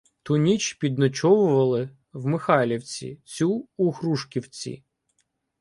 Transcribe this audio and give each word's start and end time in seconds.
Ту 0.23 0.37
ніч 0.37 0.73
підночовували 0.73 1.89
в 2.13 2.25
Михайлівці, 2.25 3.19
цю— 3.23 3.67
у 3.77 3.91
Грушківці. 3.91 4.83